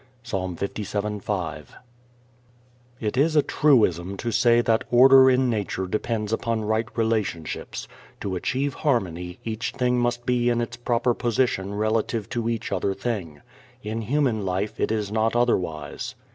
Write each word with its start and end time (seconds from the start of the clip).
Psa. 0.23 0.35
57:5 0.37 1.65
It 2.99 3.17
is 3.17 3.35
a 3.35 3.43
truism 3.43 4.17
to 4.17 4.31
say 4.31 4.59
that 4.61 4.83
order 4.89 5.29
in 5.29 5.47
nature 5.47 5.85
depends 5.85 6.33
upon 6.33 6.65
right 6.65 6.87
relationships; 6.97 7.87
to 8.19 8.35
achieve 8.35 8.73
harmony 8.73 9.37
each 9.43 9.73
thing 9.73 9.99
must 9.99 10.25
be 10.25 10.49
in 10.49 10.59
its 10.59 10.75
proper 10.75 11.13
position 11.13 11.75
relative 11.75 12.27
to 12.29 12.49
each 12.49 12.71
other 12.71 12.95
thing. 12.95 13.41
In 13.83 14.01
human 14.01 14.43
life 14.43 14.79
it 14.79 14.91
is 14.91 15.11
not 15.11 15.35
otherwise. 15.35 16.15